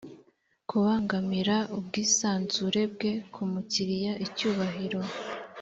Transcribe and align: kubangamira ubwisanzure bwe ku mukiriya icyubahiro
kubangamira 0.69 1.55
ubwisanzure 1.77 2.81
bwe 2.93 3.11
ku 3.33 3.41
mukiriya 3.51 4.13
icyubahiro 4.25 5.01